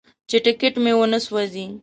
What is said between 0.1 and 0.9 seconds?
چې ټکټ